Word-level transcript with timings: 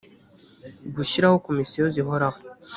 gushyiraho 0.95 1.37
komisiyo 1.47 1.85
zihoraho 1.95 2.37